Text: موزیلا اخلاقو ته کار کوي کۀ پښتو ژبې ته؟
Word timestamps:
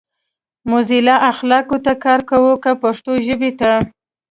موزیلا 0.69 1.15
اخلاقو 1.31 1.77
ته 1.85 1.93
کار 2.03 2.19
کوي 2.29 2.53
کۀ 2.63 2.71
پښتو 2.83 3.11
ژبې 3.25 3.51
ته؟ 3.59 3.71